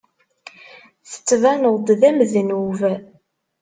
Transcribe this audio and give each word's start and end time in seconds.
Tettbaneḍ-d 1.11 1.87
d 1.99 2.01
amednub. 2.09 2.79